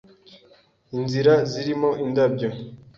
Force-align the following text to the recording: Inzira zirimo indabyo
Inzira 0.97 1.33
zirimo 1.51 1.89
indabyo 2.03 2.49